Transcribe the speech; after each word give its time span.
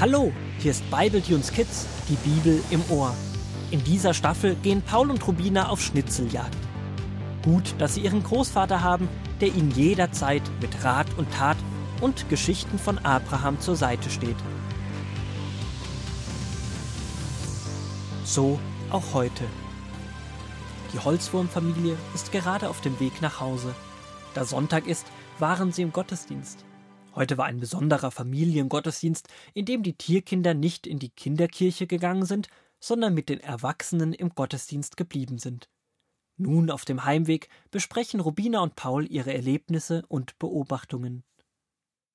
Hallo, 0.00 0.32
hier 0.60 0.70
ist 0.70 0.90
Bibletunes 0.90 1.52
Kids, 1.52 1.86
die 2.08 2.16
Bibel 2.26 2.64
im 2.70 2.82
Ohr. 2.88 3.14
In 3.70 3.84
dieser 3.84 4.14
Staffel 4.14 4.54
gehen 4.54 4.80
Paul 4.80 5.10
und 5.10 5.28
Rubina 5.28 5.68
auf 5.68 5.82
Schnitzeljagd. 5.82 6.56
Gut, 7.44 7.74
dass 7.76 7.96
sie 7.96 8.00
ihren 8.00 8.22
Großvater 8.22 8.82
haben, 8.82 9.10
der 9.42 9.48
ihnen 9.48 9.70
jederzeit 9.72 10.40
mit 10.62 10.84
Rat 10.84 11.06
und 11.18 11.30
Tat 11.34 11.58
und 12.00 12.30
Geschichten 12.30 12.78
von 12.78 12.96
Abraham 13.00 13.60
zur 13.60 13.76
Seite 13.76 14.08
steht. 14.08 14.38
So 18.24 18.58
auch 18.88 19.12
heute. 19.12 19.44
Die 20.94 20.98
Holzwurmfamilie 20.98 21.98
ist 22.14 22.32
gerade 22.32 22.70
auf 22.70 22.80
dem 22.80 22.98
Weg 23.00 23.20
nach 23.20 23.38
Hause. 23.40 23.74
Da 24.32 24.46
Sonntag 24.46 24.86
ist, 24.86 25.06
waren 25.38 25.72
sie 25.72 25.82
im 25.82 25.92
Gottesdienst. 25.92 26.64
Heute 27.14 27.36
war 27.38 27.46
ein 27.46 27.60
besonderer 27.60 28.10
Familiengottesdienst, 28.10 29.28
in 29.52 29.64
dem 29.64 29.82
die 29.82 29.94
Tierkinder 29.96 30.54
nicht 30.54 30.86
in 30.86 30.98
die 30.98 31.10
Kinderkirche 31.10 31.86
gegangen 31.86 32.24
sind, 32.24 32.48
sondern 32.78 33.14
mit 33.14 33.28
den 33.28 33.40
Erwachsenen 33.40 34.12
im 34.12 34.30
Gottesdienst 34.30 34.96
geblieben 34.96 35.38
sind. 35.38 35.68
Nun 36.36 36.70
auf 36.70 36.84
dem 36.84 37.04
Heimweg 37.04 37.48
besprechen 37.70 38.20
Rubina 38.20 38.60
und 38.60 38.74
Paul 38.74 39.06
ihre 39.10 39.34
Erlebnisse 39.34 40.04
und 40.08 40.38
Beobachtungen. 40.38 41.24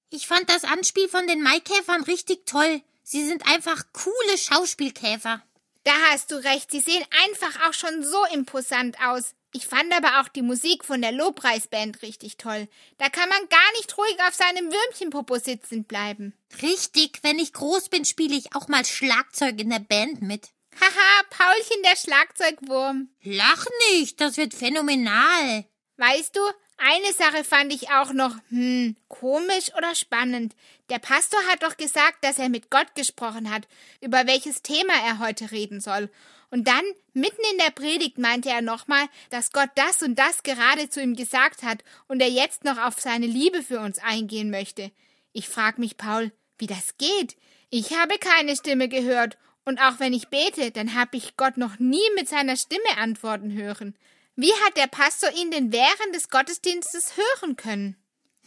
Ich 0.10 0.28
fand 0.28 0.50
das 0.50 0.64
Anspiel 0.64 1.08
von 1.08 1.28
den 1.28 1.44
Maikäfern 1.44 2.04
richtig 2.04 2.46
toll. 2.46 2.82
Sie 3.04 3.24
sind 3.24 3.48
einfach 3.48 3.84
coole 3.94 4.38
Schauspielkäfer. 4.38 5.44
Da 5.84 5.92
hast 6.10 6.32
du 6.32 6.36
recht, 6.36 6.72
sie 6.72 6.80
sehen 6.80 7.06
einfach 7.26 7.68
auch 7.68 7.74
schon 7.74 8.04
so 8.04 8.18
imposant 8.34 8.98
aus. 9.00 9.36
Ich 9.56 9.68
fand 9.68 9.94
aber 9.94 10.20
auch 10.20 10.28
die 10.28 10.42
Musik 10.42 10.84
von 10.84 11.02
der 11.02 11.14
Lobpreisband 11.14 12.02
richtig 12.02 12.36
toll. 12.36 12.68
Da 12.98 13.08
kann 13.08 13.30
man 13.30 13.48
gar 13.48 13.72
nicht 13.78 13.98
ruhig 13.98 14.18
auf 14.28 14.34
seinem 14.34 14.70
Würmchenpopo 14.70 15.38
sitzen 15.38 15.86
bleiben. 15.86 16.34
Richtig, 16.62 17.20
wenn 17.22 17.40
ich 17.40 17.54
groß 17.54 17.88
bin, 17.88 18.04
spiele 18.04 18.36
ich 18.36 18.54
auch 18.54 18.68
mal 18.68 18.84
Schlagzeug 18.84 19.58
in 19.62 19.70
der 19.70 19.80
Band 19.80 20.22
mit. 20.22 20.50
Haha, 20.78 21.24
Paulchen 21.30 21.84
der 21.86 21.96
Schlagzeugwurm. 21.96 23.08
Lach 23.24 23.66
nicht, 23.92 24.20
das 24.20 24.36
wird 24.36 24.54
phänomenal. 24.54 25.64
Weißt 25.96 26.36
du, 26.36 26.42
eine 26.78 27.14
Sache 27.14 27.44
fand 27.44 27.74
ich 27.74 27.90
auch 27.90 28.14
noch, 28.14 28.36
hm, 28.50 28.96
komisch 29.08 29.74
oder 29.78 29.96
spannend. 29.96 30.56
Der 30.90 31.00
Pastor 31.00 31.40
hat 31.50 31.64
doch 31.64 31.78
gesagt, 31.78 32.24
dass 32.24 32.40
er 32.40 32.50
mit 32.50 32.70
Gott 32.70 32.96
gesprochen 32.96 33.52
hat, 33.52 33.68
über 34.02 34.28
welches 34.28 34.62
Thema 34.62 34.94
er 35.06 35.20
heute 35.20 35.52
reden 35.52 35.82
soll. 35.82 36.10
Und 36.52 36.68
dann, 36.68 36.84
mitten 37.14 37.42
in 37.52 37.58
der 37.58 37.72
Predigt, 37.72 38.18
meinte 38.18 38.50
er 38.50 38.62
nochmal, 38.62 39.08
dass 39.30 39.52
Gott 39.52 39.70
das 39.76 40.02
und 40.04 40.20
das 40.20 40.44
gerade 40.44 40.90
zu 40.90 41.02
ihm 41.02 41.16
gesagt 41.16 41.64
hat 41.64 41.84
und 42.08 42.22
er 42.22 42.30
jetzt 42.30 42.64
noch 42.64 42.78
auf 42.78 43.00
seine 43.00 43.28
Liebe 43.28 43.64
für 43.64 43.80
uns 43.80 44.00
eingehen 44.00 44.52
möchte. 44.52 44.92
Ich 45.34 45.50
frag 45.50 45.80
mich, 45.80 45.98
Paul, 45.98 46.32
wie 46.58 46.68
das 46.68 46.98
geht. 46.98 47.36
Ich 47.70 47.98
habe 47.98 48.18
keine 48.20 48.56
Stimme 48.56 48.88
gehört, 48.88 49.38
und 49.66 49.80
auch 49.80 50.00
wenn 50.00 50.14
ich 50.14 50.28
bete, 50.28 50.70
dann 50.70 50.94
habe 50.94 51.18
ich 51.18 51.38
Gott 51.38 51.58
noch 51.58 51.80
nie 51.80 52.08
mit 52.16 52.30
seiner 52.30 52.56
Stimme 52.56 52.98
antworten 52.98 53.52
hören. 53.52 53.96
Wie 54.36 54.52
hat 54.66 54.76
der 54.76 54.88
Pastor 54.88 55.32
ihn 55.32 55.52
denn 55.52 55.72
während 55.72 56.14
des 56.14 56.30
Gottesdienstes 56.30 57.14
hören 57.16 57.56
können? 57.56 57.96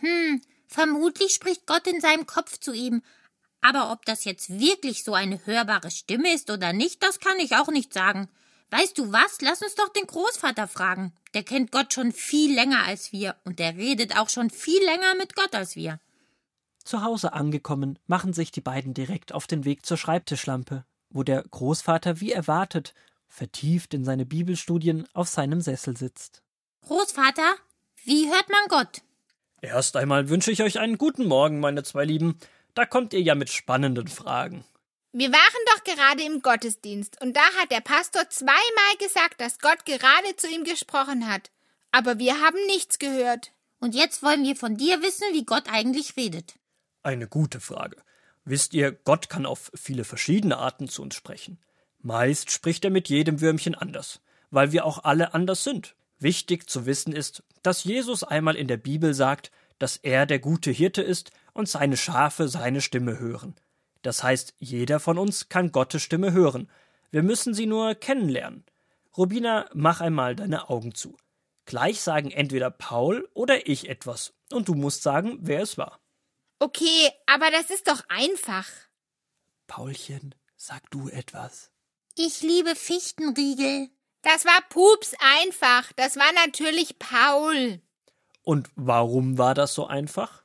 Hm, 0.00 0.42
vermutlich 0.66 1.32
spricht 1.32 1.66
Gott 1.66 1.86
in 1.86 2.00
seinem 2.00 2.26
Kopf 2.26 2.58
zu 2.58 2.72
ihm, 2.72 3.02
aber 3.60 3.90
ob 3.90 4.04
das 4.04 4.24
jetzt 4.24 4.58
wirklich 4.60 5.02
so 5.02 5.14
eine 5.14 5.44
hörbare 5.46 5.90
Stimme 5.90 6.32
ist 6.32 6.50
oder 6.50 6.72
nicht, 6.72 7.02
das 7.02 7.20
kann 7.20 7.38
ich 7.40 7.56
auch 7.56 7.68
nicht 7.68 7.92
sagen. 7.92 8.28
Weißt 8.70 8.98
du 8.98 9.12
was? 9.12 9.40
Lass 9.40 9.62
uns 9.62 9.74
doch 9.74 9.88
den 9.88 10.06
Großvater 10.06 10.68
fragen. 10.68 11.14
Der 11.34 11.42
kennt 11.42 11.72
Gott 11.72 11.94
schon 11.94 12.12
viel 12.12 12.54
länger 12.54 12.84
als 12.84 13.12
wir 13.12 13.34
und 13.44 13.58
der 13.58 13.76
redet 13.76 14.16
auch 14.18 14.28
schon 14.28 14.50
viel 14.50 14.82
länger 14.84 15.14
mit 15.16 15.34
Gott 15.34 15.54
als 15.54 15.74
wir. 15.74 16.00
Zu 16.84 17.02
Hause 17.02 17.32
angekommen, 17.32 17.98
machen 18.06 18.32
sich 18.32 18.50
die 18.50 18.60
beiden 18.60 18.94
direkt 18.94 19.32
auf 19.32 19.46
den 19.46 19.64
Weg 19.64 19.84
zur 19.84 19.96
Schreibtischlampe, 19.96 20.84
wo 21.10 21.22
der 21.22 21.42
Großvater 21.42 22.20
wie 22.20 22.32
erwartet, 22.32 22.94
vertieft 23.28 23.94
in 23.94 24.04
seine 24.04 24.26
Bibelstudien 24.26 25.06
auf 25.12 25.28
seinem 25.28 25.60
Sessel 25.60 25.96
sitzt. 25.96 26.42
Großvater, 26.82 27.54
wie 28.04 28.28
hört 28.28 28.48
man 28.48 28.68
Gott? 28.68 29.02
Erst 29.60 29.96
einmal 29.96 30.28
wünsche 30.28 30.50
ich 30.50 30.62
euch 30.62 30.78
einen 30.78 30.98
guten 30.98 31.26
Morgen, 31.26 31.60
meine 31.60 31.82
zwei 31.82 32.04
Lieben. 32.04 32.38
Da 32.74 32.86
kommt 32.86 33.12
ihr 33.12 33.20
ja 33.20 33.34
mit 33.34 33.50
spannenden 33.50 34.08
Fragen. 34.08 34.64
Wir 35.12 35.32
waren 35.32 35.64
doch 35.74 35.84
gerade 35.84 36.22
im 36.22 36.42
Gottesdienst 36.42 37.20
und 37.20 37.36
da 37.36 37.42
hat 37.60 37.70
der 37.70 37.80
Pastor 37.80 38.28
zweimal 38.28 38.96
gesagt, 38.98 39.40
dass 39.40 39.58
Gott 39.58 39.84
gerade 39.84 40.36
zu 40.36 40.48
ihm 40.48 40.64
gesprochen 40.64 41.28
hat. 41.28 41.50
Aber 41.90 42.18
wir 42.18 42.40
haben 42.40 42.58
nichts 42.66 42.98
gehört. 42.98 43.52
Und 43.80 43.94
jetzt 43.94 44.22
wollen 44.22 44.44
wir 44.44 44.56
von 44.56 44.76
dir 44.76 45.02
wissen, 45.02 45.26
wie 45.32 45.44
Gott 45.44 45.64
eigentlich 45.70 46.16
redet. 46.16 46.54
Eine 47.02 47.28
gute 47.28 47.60
Frage. 47.60 47.96
Wisst 48.44 48.74
ihr, 48.74 48.92
Gott 48.92 49.28
kann 49.28 49.46
auf 49.46 49.70
viele 49.74 50.04
verschiedene 50.04 50.58
Arten 50.58 50.88
zu 50.88 51.02
uns 51.02 51.14
sprechen. 51.14 51.58
Meist 52.08 52.50
spricht 52.50 52.86
er 52.86 52.90
mit 52.90 53.10
jedem 53.10 53.42
Würmchen 53.42 53.74
anders, 53.74 54.22
weil 54.50 54.72
wir 54.72 54.86
auch 54.86 55.04
alle 55.04 55.34
anders 55.34 55.62
sind. 55.62 55.94
Wichtig 56.18 56.66
zu 56.70 56.86
wissen 56.86 57.12
ist, 57.12 57.42
dass 57.62 57.84
Jesus 57.84 58.24
einmal 58.24 58.56
in 58.56 58.66
der 58.66 58.78
Bibel 58.78 59.12
sagt, 59.12 59.50
dass 59.78 59.98
er 59.98 60.24
der 60.24 60.38
gute 60.38 60.70
Hirte 60.70 61.02
ist 61.02 61.32
und 61.52 61.68
seine 61.68 61.98
Schafe 61.98 62.48
seine 62.48 62.80
Stimme 62.80 63.18
hören. 63.18 63.56
Das 64.00 64.22
heißt, 64.22 64.54
jeder 64.58 65.00
von 65.00 65.18
uns 65.18 65.50
kann 65.50 65.70
Gottes 65.70 66.02
Stimme 66.02 66.32
hören. 66.32 66.70
Wir 67.10 67.22
müssen 67.22 67.52
sie 67.52 67.66
nur 67.66 67.94
kennenlernen. 67.94 68.64
Rubina, 69.14 69.68
mach 69.74 70.00
einmal 70.00 70.34
deine 70.34 70.70
Augen 70.70 70.94
zu. 70.94 71.14
Gleich 71.66 72.00
sagen 72.00 72.30
entweder 72.30 72.70
Paul 72.70 73.28
oder 73.34 73.68
ich 73.68 73.90
etwas, 73.90 74.32
und 74.50 74.68
du 74.68 74.74
musst 74.74 75.02
sagen, 75.02 75.40
wer 75.42 75.60
es 75.60 75.76
war. 75.76 76.00
Okay, 76.58 77.10
aber 77.26 77.50
das 77.50 77.68
ist 77.68 77.86
doch 77.86 78.02
einfach. 78.08 78.66
Paulchen, 79.66 80.34
sag 80.56 80.90
du 80.90 81.10
etwas. 81.10 81.70
Ich 82.20 82.42
liebe 82.42 82.74
Fichtenriegel. 82.74 83.90
Das 84.22 84.44
war 84.44 84.60
Pups 84.70 85.12
einfach. 85.36 85.92
Das 85.92 86.16
war 86.16 86.32
natürlich 86.44 86.98
Paul. 86.98 87.80
Und 88.42 88.68
warum 88.74 89.38
war 89.38 89.54
das 89.54 89.72
so 89.72 89.86
einfach? 89.86 90.42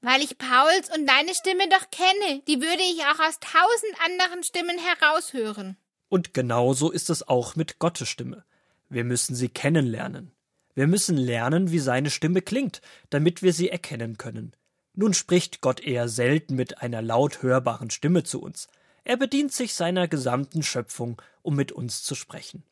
Weil 0.00 0.20
ich 0.20 0.36
Pauls 0.36 0.90
und 0.92 1.06
deine 1.06 1.32
Stimme 1.36 1.68
doch 1.68 1.90
kenne. 1.92 2.42
Die 2.48 2.60
würde 2.60 2.82
ich 2.82 3.02
auch 3.02 3.20
aus 3.20 3.38
tausend 3.38 3.94
anderen 4.04 4.42
Stimmen 4.42 4.78
heraushören. 4.78 5.76
Und 6.08 6.34
genauso 6.34 6.90
ist 6.90 7.08
es 7.08 7.28
auch 7.28 7.54
mit 7.54 7.78
Gottes 7.78 8.08
Stimme. 8.08 8.44
Wir 8.88 9.04
müssen 9.04 9.36
sie 9.36 9.48
kennenlernen. 9.48 10.32
Wir 10.74 10.88
müssen 10.88 11.16
lernen, 11.16 11.70
wie 11.70 11.78
seine 11.78 12.10
Stimme 12.10 12.42
klingt, 12.42 12.80
damit 13.10 13.44
wir 13.44 13.52
sie 13.52 13.68
erkennen 13.68 14.18
können. 14.18 14.56
Nun 14.94 15.14
spricht 15.14 15.60
Gott 15.60 15.78
eher 15.78 16.08
selten 16.08 16.56
mit 16.56 16.82
einer 16.82 17.00
laut 17.00 17.42
hörbaren 17.42 17.90
Stimme 17.90 18.24
zu 18.24 18.42
uns. 18.42 18.66
Er 19.04 19.16
bedient 19.16 19.52
sich 19.52 19.74
seiner 19.74 20.08
gesamten 20.08 20.62
Schöpfung, 20.62 21.20
um 21.42 21.56
mit 21.56 21.72
uns 21.72 22.02
zu 22.02 22.14
sprechen. 22.14 22.62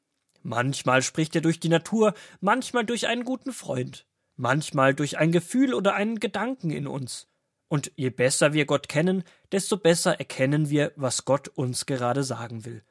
Manchmal 0.43 1.03
spricht 1.03 1.35
er 1.35 1.43
durch 1.43 1.61
die 1.61 1.69
Natur, 1.69 2.15
manchmal 2.41 2.85
durch 2.85 3.07
einen 3.07 3.25
guten 3.25 3.53
Freund 3.53 4.07
manchmal 4.41 4.95
durch 4.95 5.19
ein 5.19 5.31
Gefühl 5.31 5.75
oder 5.75 5.95
einen 5.95 6.19
Gedanken 6.19 6.71
in 6.71 6.87
uns. 6.87 7.29
Und 7.69 7.93
je 7.95 8.11
besser 8.11 8.53
wir 8.53 8.65
Gott 8.65 8.89
kennen, 8.89 9.23
desto 9.53 9.77
besser 9.77 10.19
erkennen 10.19 10.71
wir, 10.71 10.93
was 10.97 11.25
Gott 11.25 11.49
uns 11.49 11.87
gerade 11.87 12.25
sagen 12.25 12.65
will. 12.65 12.83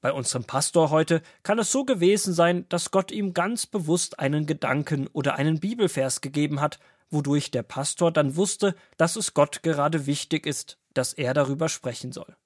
Bei 0.00 0.12
unserem 0.12 0.44
Pastor 0.44 0.90
heute 0.90 1.22
kann 1.42 1.58
es 1.58 1.72
so 1.72 1.84
gewesen 1.84 2.34
sein, 2.34 2.66
dass 2.68 2.90
Gott 2.90 3.10
ihm 3.10 3.34
ganz 3.34 3.66
bewusst 3.66 4.18
einen 4.20 4.46
Gedanken 4.46 5.08
oder 5.08 5.36
einen 5.36 5.60
Bibelvers 5.60 6.20
gegeben 6.20 6.60
hat, 6.60 6.78
wodurch 7.10 7.50
der 7.50 7.62
Pastor 7.62 8.12
dann 8.12 8.36
wusste, 8.36 8.74
dass 8.96 9.16
es 9.16 9.34
Gott 9.34 9.62
gerade 9.62 10.06
wichtig 10.06 10.46
ist, 10.46 10.78
dass 10.94 11.12
er 11.12 11.34
darüber 11.34 11.68
sprechen 11.68 12.12
soll. 12.12 12.36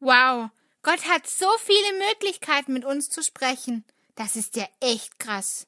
Wow, 0.00 0.50
Gott 0.82 1.04
hat 1.08 1.26
so 1.26 1.46
viele 1.58 1.98
Möglichkeiten 2.08 2.72
mit 2.72 2.84
uns 2.84 3.10
zu 3.10 3.22
sprechen. 3.22 3.84
Das 4.14 4.36
ist 4.36 4.56
ja 4.56 4.66
echt 4.80 5.18
krass. 5.18 5.66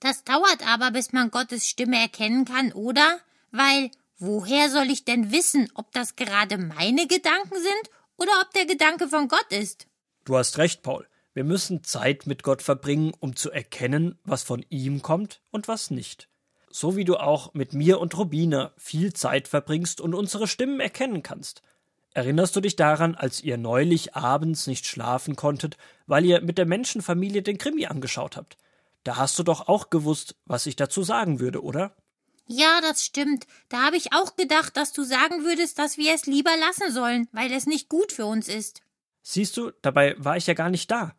Das 0.00 0.22
dauert 0.22 0.66
aber, 0.66 0.90
bis 0.90 1.12
man 1.12 1.30
Gottes 1.30 1.68
Stimme 1.68 1.98
erkennen 1.98 2.44
kann, 2.44 2.72
oder? 2.72 3.20
Weil 3.50 3.90
woher 4.18 4.70
soll 4.70 4.90
ich 4.90 5.04
denn 5.04 5.32
wissen, 5.32 5.70
ob 5.74 5.92
das 5.92 6.16
gerade 6.16 6.58
meine 6.58 7.06
Gedanken 7.06 7.54
sind 7.54 7.90
oder 8.16 8.32
ob 8.42 8.52
der 8.52 8.66
Gedanke 8.66 9.08
von 9.08 9.28
Gott 9.28 9.46
ist? 9.50 9.86
Du 10.24 10.36
hast 10.36 10.58
recht, 10.58 10.82
Paul. 10.82 11.06
Wir 11.32 11.44
müssen 11.44 11.82
Zeit 11.82 12.26
mit 12.26 12.44
Gott 12.44 12.62
verbringen, 12.62 13.12
um 13.18 13.34
zu 13.34 13.50
erkennen, 13.50 14.18
was 14.24 14.44
von 14.44 14.64
ihm 14.68 15.02
kommt 15.02 15.42
und 15.50 15.66
was 15.66 15.90
nicht. 15.90 16.28
So 16.70 16.96
wie 16.96 17.04
du 17.04 17.16
auch 17.16 17.54
mit 17.54 17.72
mir 17.72 18.00
und 18.00 18.16
Rubina 18.16 18.72
viel 18.76 19.12
Zeit 19.12 19.48
verbringst 19.48 20.00
und 20.00 20.14
unsere 20.14 20.46
Stimmen 20.46 20.80
erkennen 20.80 21.22
kannst. 21.22 21.62
Erinnerst 22.14 22.54
du 22.54 22.60
dich 22.60 22.76
daran, 22.76 23.16
als 23.16 23.42
ihr 23.42 23.58
neulich 23.58 24.14
abends 24.14 24.68
nicht 24.68 24.86
schlafen 24.86 25.34
konntet, 25.34 25.76
weil 26.06 26.24
ihr 26.24 26.40
mit 26.40 26.58
der 26.58 26.64
Menschenfamilie 26.64 27.42
den 27.42 27.58
Krimi 27.58 27.86
angeschaut 27.86 28.36
habt? 28.36 28.56
Da 29.02 29.16
hast 29.16 29.36
du 29.38 29.42
doch 29.42 29.66
auch 29.66 29.90
gewusst, 29.90 30.36
was 30.46 30.66
ich 30.66 30.76
dazu 30.76 31.02
sagen 31.02 31.40
würde, 31.40 31.62
oder? 31.62 31.96
Ja, 32.46 32.80
das 32.80 33.04
stimmt. 33.04 33.46
Da 33.68 33.82
habe 33.84 33.96
ich 33.96 34.12
auch 34.12 34.36
gedacht, 34.36 34.76
dass 34.76 34.92
du 34.92 35.02
sagen 35.02 35.44
würdest, 35.44 35.78
dass 35.80 35.98
wir 35.98 36.14
es 36.14 36.26
lieber 36.26 36.56
lassen 36.56 36.92
sollen, 36.92 37.28
weil 37.32 37.52
es 37.52 37.66
nicht 37.66 37.88
gut 37.88 38.12
für 38.12 38.26
uns 38.26 38.46
ist. 38.46 38.82
Siehst 39.22 39.56
du, 39.56 39.72
dabei 39.82 40.14
war 40.18 40.36
ich 40.36 40.46
ja 40.46 40.54
gar 40.54 40.70
nicht 40.70 40.90
da. 40.90 41.16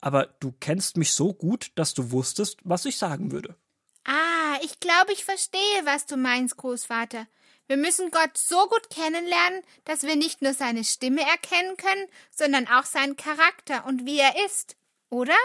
Aber 0.00 0.26
du 0.40 0.52
kennst 0.52 0.96
mich 0.96 1.12
so 1.12 1.34
gut, 1.34 1.72
dass 1.74 1.92
du 1.92 2.10
wusstest, 2.10 2.58
was 2.64 2.86
ich 2.86 2.96
sagen 2.96 3.32
würde. 3.32 3.56
Ah, 4.04 4.56
ich 4.62 4.80
glaube, 4.80 5.12
ich 5.12 5.24
verstehe, 5.24 5.84
was 5.84 6.06
du 6.06 6.16
meinst, 6.16 6.56
Großvater. 6.56 7.26
Wir 7.68 7.76
müssen 7.76 8.10
Gott 8.10 8.38
so 8.38 8.66
gut 8.66 8.88
kennenlernen, 8.88 9.62
dass 9.84 10.02
wir 10.02 10.16
nicht 10.16 10.40
nur 10.40 10.54
seine 10.54 10.84
Stimme 10.84 11.20
erkennen 11.20 11.76
können, 11.76 12.06
sondern 12.30 12.66
auch 12.66 12.84
seinen 12.84 13.16
Charakter 13.16 13.84
und 13.84 14.06
wie 14.06 14.18
er 14.18 14.46
ist. 14.46 14.74
Oder? 15.10 15.36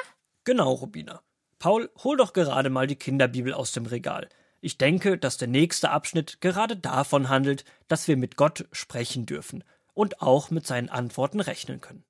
Genau, 0.45 0.71
Rubina. 0.71 1.21
Paul, 1.59 1.91
hol 2.01 2.15
doch 2.15 2.31
gerade 2.31 2.69
mal 2.69 2.87
die 2.87 2.95
Kinderbibel 2.95 3.53
aus 3.53 3.73
dem 3.73 3.85
Regal. 3.85 4.29
Ich 4.61 4.77
denke, 4.77 5.17
dass 5.17 5.35
der 5.35 5.49
nächste 5.49 5.89
Abschnitt 5.89 6.39
gerade 6.39 6.77
davon 6.77 7.27
handelt, 7.27 7.65
dass 7.89 8.07
wir 8.07 8.15
mit 8.15 8.37
Gott 8.37 8.69
sprechen 8.71 9.25
dürfen 9.25 9.65
und 9.93 10.21
auch 10.21 10.49
mit 10.49 10.65
seinen 10.65 10.87
Antworten 10.87 11.41
rechnen 11.41 11.81
können. 11.81 12.05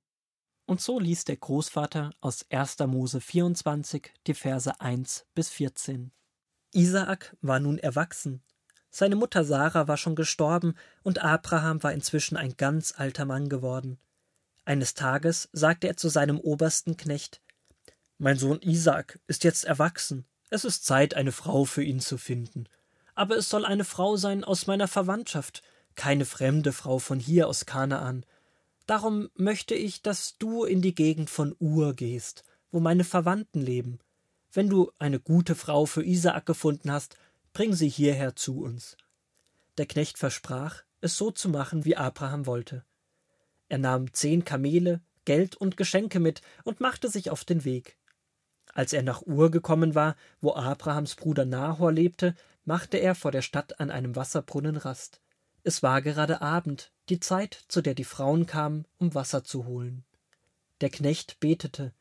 Und 0.67 0.79
so 0.79 0.99
liest 0.99 1.27
der 1.27 1.37
Großvater 1.37 2.11
aus 2.21 2.45
1. 2.51 2.77
Mose 2.85 3.19
24 3.19 4.13
die 4.27 4.35
Verse 4.35 4.79
1 4.79 5.25
bis 5.33 5.49
14. 5.49 6.11
Isaak 6.71 7.35
war 7.41 7.59
nun 7.59 7.79
erwachsen 7.79 8.43
seine 8.95 9.15
Mutter 9.15 9.43
Sarah 9.43 9.87
war 9.87 9.97
schon 9.97 10.15
gestorben 10.15 10.75
und 11.01 11.17
Abraham 11.17 11.81
war 11.81 11.93
inzwischen 11.93 12.37
ein 12.37 12.55
ganz 12.57 12.93
alter 12.95 13.25
Mann 13.25 13.49
geworden. 13.49 13.97
Eines 14.65 14.93
Tages 14.93 15.49
sagte 15.51 15.87
er 15.87 15.97
zu 15.97 16.09
seinem 16.09 16.39
obersten 16.39 16.95
Knecht 16.95 17.41
Mein 18.19 18.37
Sohn 18.37 18.61
Isaak 18.61 19.19
ist 19.25 19.43
jetzt 19.43 19.65
erwachsen. 19.65 20.25
Es 20.51 20.63
ist 20.63 20.85
Zeit, 20.85 21.15
eine 21.15 21.31
Frau 21.31 21.65
für 21.65 21.83
ihn 21.83 22.01
zu 22.01 22.19
finden. 22.19 22.65
Aber 23.15 23.35
es 23.35 23.49
soll 23.49 23.65
eine 23.65 23.83
Frau 23.83 24.15
sein 24.15 24.43
aus 24.43 24.67
meiner 24.67 24.87
Verwandtschaft, 24.87 25.63
keine 25.95 26.25
fremde 26.25 26.71
Frau 26.71 26.99
von 26.99 27.19
hier 27.19 27.47
aus 27.47 27.65
Kanaan. 27.65 28.27
Darum 28.85 29.31
möchte 29.33 29.73
ich, 29.73 30.03
dass 30.03 30.37
du 30.37 30.65
in 30.65 30.83
die 30.83 30.93
Gegend 30.93 31.31
von 31.31 31.55
Ur 31.59 31.95
gehst, 31.95 32.43
wo 32.71 32.79
meine 32.79 33.05
Verwandten 33.05 33.59
leben. 33.59 33.97
Wenn 34.51 34.69
du 34.69 34.91
eine 34.99 35.19
gute 35.19 35.55
Frau 35.55 35.87
für 35.87 36.05
Isaak 36.05 36.45
gefunden 36.45 36.91
hast, 36.91 37.17
bring 37.53 37.73
sie 37.73 37.89
hierher 37.89 38.35
zu 38.35 38.61
uns. 38.61 38.97
Der 39.77 39.85
Knecht 39.85 40.17
versprach, 40.17 40.83
es 41.01 41.17
so 41.17 41.31
zu 41.31 41.49
machen, 41.49 41.85
wie 41.85 41.95
Abraham 41.95 42.45
wollte. 42.45 42.83
Er 43.69 43.77
nahm 43.77 44.13
zehn 44.13 44.43
Kamele, 44.43 45.01
Geld 45.25 45.55
und 45.55 45.77
Geschenke 45.77 46.19
mit 46.19 46.41
und 46.63 46.79
machte 46.79 47.09
sich 47.09 47.29
auf 47.29 47.45
den 47.45 47.63
Weg. 47.63 47.97
Als 48.73 48.93
er 48.93 49.03
nach 49.03 49.21
Ur 49.21 49.51
gekommen 49.51 49.95
war, 49.95 50.15
wo 50.41 50.53
Abrahams 50.53 51.15
Bruder 51.15 51.45
Nahor 51.45 51.91
lebte, 51.91 52.35
machte 52.65 52.97
er 52.97 53.15
vor 53.15 53.31
der 53.31 53.41
Stadt 53.41 53.79
an 53.79 53.91
einem 53.91 54.15
Wasserbrunnen 54.15 54.77
Rast. 54.77 55.21
Es 55.63 55.83
war 55.83 56.01
gerade 56.01 56.41
Abend, 56.41 56.91
die 57.09 57.19
Zeit, 57.19 57.65
zu 57.67 57.81
der 57.81 57.93
die 57.93 58.03
Frauen 58.03 58.45
kamen, 58.45 58.85
um 58.97 59.13
Wasser 59.13 59.43
zu 59.43 59.65
holen. 59.65 60.03
Der 60.81 60.89
Knecht 60.89 61.39
betete 61.39 61.93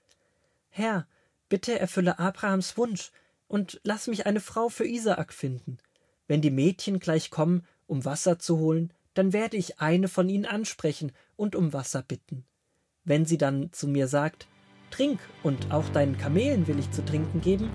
Herr, 0.68 1.06
bitte 1.48 1.78
erfülle 1.78 2.18
Abrahams 2.18 2.76
Wunsch, 2.76 3.12
und 3.52 3.80
lass 3.84 4.06
mich 4.06 4.24
eine 4.24 4.40
Frau 4.40 4.70
für 4.70 4.86
Isaak 4.88 5.34
finden. 5.34 5.76
Wenn 6.26 6.40
die 6.40 6.50
Mädchen 6.50 7.00
gleich 7.00 7.30
kommen, 7.30 7.66
um 7.86 8.06
Wasser 8.06 8.38
zu 8.38 8.56
holen, 8.56 8.94
dann 9.12 9.34
werde 9.34 9.58
ich 9.58 9.78
eine 9.78 10.08
von 10.08 10.30
ihnen 10.30 10.46
ansprechen 10.46 11.12
und 11.36 11.54
um 11.54 11.74
Wasser 11.74 12.02
bitten. 12.02 12.46
Wenn 13.04 13.26
sie 13.26 13.36
dann 13.36 13.70
zu 13.70 13.88
mir 13.88 14.08
sagt, 14.08 14.46
Trink 14.90 15.20
und 15.42 15.70
auch 15.70 15.86
deinen 15.90 16.16
Kamelen 16.16 16.66
will 16.66 16.78
ich 16.78 16.90
zu 16.92 17.04
trinken 17.04 17.42
geben, 17.42 17.70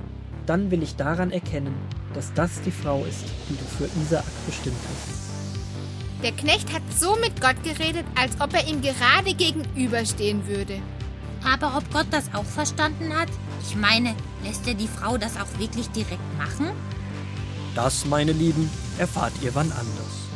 dann 0.47 0.71
will 0.71 0.81
ich 0.81 0.95
daran 0.95 1.29
erkennen, 1.29 1.75
dass 2.15 2.33
das 2.33 2.59
die 2.63 2.71
Frau 2.71 3.05
ist, 3.05 3.25
die 3.47 3.55
du 3.55 3.63
für 3.63 4.01
Isaak 4.01 4.25
bestimmt 4.47 4.77
hast. 4.89 5.27
Der 6.23 6.31
Knecht 6.31 6.73
hat 6.73 6.81
so 6.97 7.15
mit 7.17 7.39
Gott 7.39 7.63
geredet, 7.63 8.05
als 8.15 8.41
ob 8.41 8.51
er 8.55 8.67
ihm 8.67 8.81
gerade 8.81 9.35
gegenüberstehen 9.35 10.47
würde. 10.47 10.81
Aber 11.45 11.77
ob 11.77 11.91
Gott 11.93 12.07
das 12.09 12.33
auch 12.33 12.45
verstanden 12.45 13.15
hat? 13.15 13.29
Ich 13.61 13.75
meine, 13.75 14.15
lässt 14.43 14.67
er 14.67 14.73
die 14.73 14.87
Frau 14.87 15.17
das 15.17 15.35
auch 15.37 15.59
wirklich 15.59 15.89
direkt 15.89 16.37
machen? 16.37 16.71
Das, 17.75 18.05
meine 18.05 18.31
Lieben, 18.31 18.69
erfahrt 18.97 19.33
ihr 19.41 19.53
wann 19.53 19.71
anders. 19.71 20.26